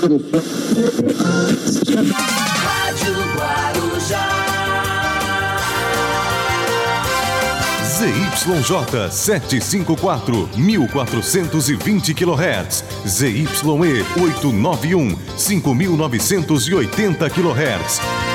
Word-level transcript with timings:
Rádio 0.00 0.16
Guarujá. 3.34 4.28
ZYJ 7.98 9.10
754, 9.10 10.48
1420 10.56 12.14
kHz. 12.14 12.84
ZYE 13.04 13.46
891, 14.16 15.16
5980 15.36 17.28
kHz. 17.28 18.29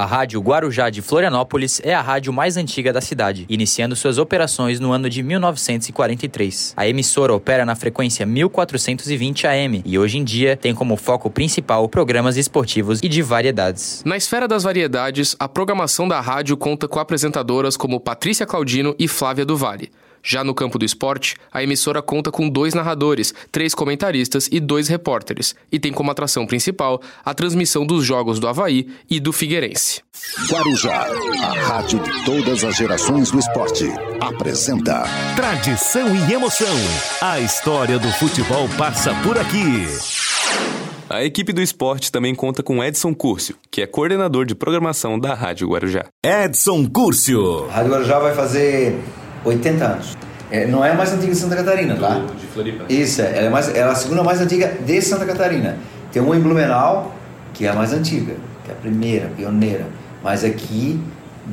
A 0.00 0.06
Rádio 0.06 0.40
Guarujá 0.40 0.88
de 0.88 1.02
Florianópolis 1.02 1.78
é 1.84 1.92
a 1.92 2.00
rádio 2.00 2.32
mais 2.32 2.56
antiga 2.56 2.90
da 2.90 3.02
cidade, 3.02 3.44
iniciando 3.50 3.94
suas 3.94 4.16
operações 4.16 4.80
no 4.80 4.92
ano 4.92 5.10
de 5.10 5.22
1943. 5.22 6.72
A 6.74 6.88
emissora 6.88 7.34
opera 7.34 7.66
na 7.66 7.76
frequência 7.76 8.24
1420 8.24 9.46
AM 9.46 9.82
e 9.84 9.98
hoje 9.98 10.16
em 10.16 10.24
dia 10.24 10.56
tem 10.56 10.74
como 10.74 10.96
foco 10.96 11.28
principal 11.28 11.86
programas 11.86 12.38
esportivos 12.38 13.00
e 13.02 13.10
de 13.10 13.20
variedades. 13.20 14.02
Na 14.06 14.16
esfera 14.16 14.48
das 14.48 14.62
variedades, 14.62 15.36
a 15.38 15.46
programação 15.46 16.08
da 16.08 16.18
rádio 16.18 16.56
conta 16.56 16.88
com 16.88 16.98
apresentadoras 16.98 17.76
como 17.76 18.00
Patrícia 18.00 18.46
Claudino 18.46 18.96
e 18.98 19.06
Flávia 19.06 19.44
do 19.44 19.54
Vale. 19.54 19.92
Já 20.22 20.44
no 20.44 20.54
campo 20.54 20.78
do 20.78 20.84
esporte, 20.84 21.36
a 21.52 21.62
emissora 21.62 22.02
conta 22.02 22.30
com 22.30 22.48
dois 22.48 22.74
narradores, 22.74 23.34
três 23.50 23.74
comentaristas 23.74 24.48
e 24.50 24.60
dois 24.60 24.88
repórteres, 24.88 25.54
e 25.70 25.78
tem 25.78 25.92
como 25.92 26.10
atração 26.10 26.46
principal 26.46 27.00
a 27.24 27.34
transmissão 27.34 27.86
dos 27.86 28.04
jogos 28.04 28.38
do 28.38 28.48
Havaí 28.48 28.88
e 29.08 29.18
do 29.18 29.32
Figueirense. 29.32 30.02
Guarujá, 30.50 31.06
a 31.42 31.54
rádio 31.68 31.98
de 32.00 32.24
todas 32.24 32.64
as 32.64 32.76
gerações 32.76 33.30
do 33.30 33.38
esporte. 33.38 33.90
Apresenta 34.20 35.04
Tradição 35.34 36.14
e 36.14 36.32
emoção. 36.32 36.76
A 37.20 37.40
história 37.40 37.98
do 37.98 38.10
futebol 38.12 38.68
passa 38.76 39.14
por 39.22 39.38
aqui. 39.38 39.86
A 41.08 41.24
equipe 41.24 41.52
do 41.52 41.60
esporte 41.60 42.12
também 42.12 42.34
conta 42.36 42.62
com 42.62 42.84
Edson 42.84 43.12
Curcio, 43.12 43.56
que 43.68 43.82
é 43.82 43.86
coordenador 43.86 44.46
de 44.46 44.54
programação 44.54 45.18
da 45.18 45.34
Rádio 45.34 45.68
Guarujá. 45.68 46.04
Edson 46.24 46.88
Curcio. 46.88 47.68
A 47.68 47.72
Rádio 47.72 47.90
Guarujá 47.90 48.18
vai 48.20 48.32
fazer 48.32 48.96
80 49.44 49.84
anos. 49.84 50.16
É, 50.50 50.66
não 50.66 50.84
é 50.84 50.90
a 50.90 50.94
mais 50.94 51.12
antiga 51.12 51.32
de 51.32 51.38
Santa 51.38 51.56
Catarina, 51.56 51.96
tá? 51.96 52.18
De 52.18 52.46
Floripa. 52.48 52.84
Isso, 52.88 53.22
ela 53.22 53.46
é, 53.46 53.50
mais, 53.50 53.68
ela 53.68 53.90
é 53.90 53.92
a 53.92 53.94
segunda 53.94 54.22
mais 54.24 54.40
antiga 54.40 54.68
de 54.84 55.00
Santa 55.00 55.24
Catarina. 55.24 55.78
Tem 56.12 56.20
uma 56.20 56.36
em 56.36 56.40
Blumenau, 56.40 57.14
que 57.54 57.66
é 57.66 57.68
a 57.70 57.74
mais 57.74 57.92
antiga, 57.92 58.34
que 58.64 58.70
é 58.70 58.74
a 58.74 58.76
primeira, 58.76 59.28
pioneira. 59.36 59.86
Mas 60.22 60.44
aqui 60.44 61.00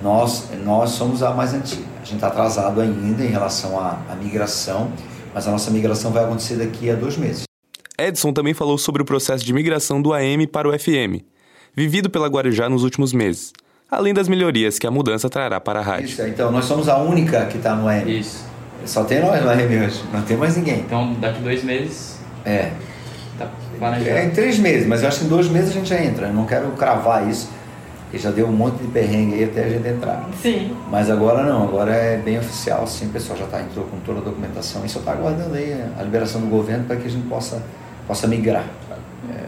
nós, 0.01 0.49
nós 0.63 0.91
somos 0.91 1.21
a 1.21 1.31
mais 1.31 1.53
antiga. 1.53 1.83
A 2.01 2.05
gente 2.05 2.15
está 2.15 2.27
atrasado 2.27 2.81
ainda 2.81 3.23
em 3.23 3.27
relação 3.27 3.79
à, 3.79 3.99
à 4.09 4.15
migração, 4.15 4.91
mas 5.33 5.47
a 5.47 5.51
nossa 5.51 5.69
migração 5.69 6.11
vai 6.11 6.23
acontecer 6.23 6.55
daqui 6.55 6.89
a 6.89 6.95
dois 6.95 7.17
meses. 7.17 7.43
Edson 7.99 8.31
também 8.31 8.53
falou 8.53 8.77
sobre 8.77 9.01
o 9.01 9.05
processo 9.05 9.43
de 9.45 9.53
migração 9.53 10.01
do 10.01 10.13
AM 10.13 10.47
para 10.47 10.67
o 10.67 10.77
FM, 10.77 11.23
vivido 11.75 12.09
pela 12.09 12.27
Guarujá 12.27 12.69
nos 12.69 12.83
últimos 12.83 13.11
meses, 13.11 13.53
além 13.89 14.13
das 14.13 14.27
melhorias 14.27 14.77
que 14.77 14.85
a 14.85 14.91
mudança 14.91 15.29
trará 15.29 15.59
para 15.59 15.79
a 15.79 15.83
rádio. 15.83 16.05
Isso, 16.05 16.21
então 16.23 16.51
nós 16.51 16.65
somos 16.65 16.87
a 16.87 16.97
única 16.97 17.45
que 17.45 17.57
está 17.57 17.75
no 17.75 17.87
AM. 17.87 18.19
Isso. 18.19 18.45
Só 18.85 19.03
tem 19.03 19.19
nós 19.21 19.41
no 19.43 19.49
AM 19.49 19.85
hoje, 19.85 20.03
não 20.13 20.21
tem 20.21 20.37
mais 20.37 20.55
ninguém. 20.55 20.79
Então, 20.79 21.13
daqui 21.15 21.41
dois 21.41 21.63
meses, 21.63 22.17
É. 22.45 22.71
tá 23.37 23.47
É 24.05 24.25
em 24.25 24.29
três 24.31 24.57
meses, 24.59 24.87
mas 24.87 25.01
eu 25.01 25.07
acho 25.09 25.19
que 25.19 25.25
em 25.25 25.29
dois 25.29 25.47
meses 25.49 25.69
a 25.71 25.73
gente 25.73 25.89
já 25.89 26.01
entra. 26.01 26.27
Eu 26.27 26.33
não 26.33 26.45
quero 26.45 26.67
cravar 26.71 27.27
isso, 27.27 27.49
porque 28.03 28.17
já 28.17 28.31
deu 28.31 28.47
um 28.47 28.51
monte 28.53 28.77
de 28.81 28.87
perrengue 28.87 29.35
aí 29.35 29.43
até 29.43 29.65
a 29.65 29.69
gente 29.69 29.87
entrar. 29.87 30.27
Sim. 30.41 30.75
Mas 30.89 31.09
agora 31.09 31.43
não, 31.43 31.63
agora 31.63 31.93
é 31.93 32.17
bem 32.17 32.39
oficial, 32.39 32.87
sim, 32.87 33.07
o 33.07 33.09
pessoal 33.09 33.37
já 33.37 33.45
tá, 33.45 33.61
entrou 33.61 33.85
com 33.85 33.97
toda 33.99 34.19
a 34.19 34.23
documentação 34.23 34.85
e 34.85 34.89
só 34.89 34.99
está 34.99 35.11
aguardando 35.11 35.53
aí 35.55 35.75
a 35.99 36.03
liberação 36.03 36.39
do 36.41 36.47
governo 36.47 36.85
para 36.85 36.95
que 36.95 37.07
a 37.07 37.09
gente 37.09 37.27
possa, 37.27 37.61
possa 38.07 38.25
migrar. 38.27 38.63
É, 39.29 39.43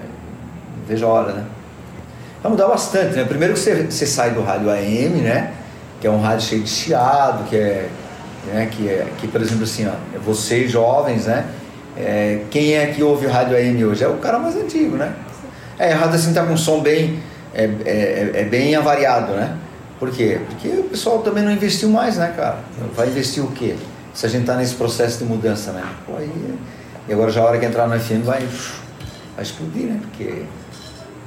veja 0.87 1.05
a 1.05 1.09
hora, 1.09 1.31
né? 1.33 1.45
Vai 2.43 2.51
mudar 2.51 2.67
bastante, 2.67 3.15
né? 3.15 3.23
Primeiro 3.25 3.53
que 3.53 3.59
você, 3.59 3.83
você 3.83 4.05
sai 4.05 4.31
do 4.31 4.41
rádio 4.41 4.69
AM, 4.69 5.21
né? 5.21 5.53
Que 5.99 6.07
é 6.07 6.09
um 6.09 6.21
rádio 6.21 6.45
cheio 6.47 6.63
de 6.63 6.69
chiado, 6.69 7.43
que 7.49 7.55
é, 7.55 7.89
né? 8.47 8.69
que 8.71 8.87
é, 8.87 9.07
que 9.17 9.27
por 9.27 9.41
exemplo 9.41 9.63
assim, 9.63 9.87
ó, 9.87 10.19
vocês 10.19 10.71
jovens, 10.71 11.25
né? 11.25 11.45
É, 11.97 12.43
quem 12.49 12.75
é 12.75 12.87
que 12.87 13.03
ouve 13.03 13.27
rádio 13.27 13.57
AM 13.57 13.85
hoje? 13.85 14.03
É 14.03 14.07
o 14.07 14.17
cara 14.17 14.39
mais 14.39 14.55
antigo, 14.55 14.95
né? 14.95 15.13
É, 15.77 15.91
rádio 15.91 16.15
assim 16.15 16.33
tá 16.33 16.45
com 16.45 16.53
um 16.53 16.57
som 16.57 16.81
bem, 16.81 17.19
é, 17.53 17.63
é, 17.63 18.31
é 18.35 18.43
bem 18.45 18.75
avariado, 18.75 19.33
né? 19.33 19.57
Por 19.99 20.11
quê? 20.11 20.39
Porque 20.47 20.67
o 20.69 20.83
pessoal 20.83 21.19
também 21.19 21.43
não 21.43 21.51
investiu 21.51 21.89
mais, 21.89 22.15
né, 22.15 22.33
cara? 22.35 22.59
Vai 22.95 23.07
investir 23.07 23.43
o 23.43 23.51
quê? 23.51 23.75
Se 24.13 24.25
a 24.25 24.29
gente 24.29 24.45
tá 24.45 24.55
nesse 24.55 24.75
processo 24.75 25.19
de 25.19 25.25
mudança, 25.25 25.73
né? 25.73 25.83
Pô, 26.05 26.15
aí, 26.17 26.57
e 27.07 27.13
agora 27.13 27.29
já 27.31 27.41
a 27.41 27.45
hora 27.45 27.59
que 27.59 27.65
entrar 27.65 27.87
no 27.87 27.99
FM 27.99 28.23
vai, 28.23 28.39
vai 29.35 29.43
explodir, 29.43 29.87
né? 29.87 29.99
Porque, 30.01 30.43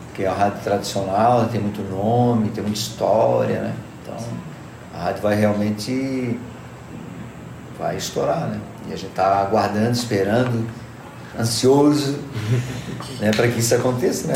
porque 0.09 0.25
a 0.25 0.33
rádio 0.33 0.61
tradicional 0.65 1.47
tem 1.53 1.61
muito 1.61 1.83
nome, 1.83 2.49
tem 2.49 2.63
muita 2.63 2.79
história, 2.79 3.61
né? 3.61 3.75
Então 4.03 4.17
a 4.95 5.05
rádio 5.05 5.23
vai 5.23 5.35
realmente 5.35 6.39
vai 7.83 7.97
estourar, 7.97 8.47
né? 8.49 8.61
E 8.89 8.93
a 8.93 8.97
gente 8.97 9.11
tá 9.11 9.43
aguardando, 9.43 9.91
esperando, 9.91 10.67
ansioso, 11.39 12.19
né, 13.21 13.31
para 13.35 13.49
que 13.49 13.59
isso 13.59 13.75
aconteça, 13.75 14.29
né? 14.29 14.35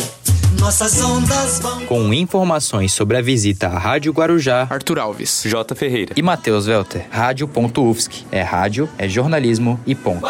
Nossas 0.59 1.01
ondas 1.03 1.61
vão. 1.61 1.87
Com 1.87 2.13
informações 2.13 2.93
sobre 2.93 3.17
a 3.17 3.23
visita 3.23 3.69
à 3.69 3.79
Rádio 3.79 4.13
Guarujá 4.13 4.67
Arthur 4.71 4.99
Alves. 4.99 5.43
J. 5.45 5.75
Ferreira. 5.75 6.15
e 6.17 6.23
Matheus 6.23 6.67
Welter. 6.67 7.07
Rádio.UFSC. 7.11 8.25
É 8.33 8.43
rádio, 8.43 8.89
é 8.99 9.09
jornalismo 9.09 9.79
e 9.87 9.95
ponto. 9.95 10.27